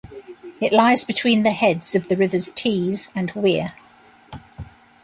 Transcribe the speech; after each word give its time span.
It 0.59 0.73
lies 0.73 1.03
between 1.03 1.43
the 1.43 1.51
heads 1.51 1.93
of 1.93 2.07
the 2.07 2.17
Rivers 2.17 2.51
Tees 2.51 3.11
and 3.13 3.29
Wear. 3.35 3.75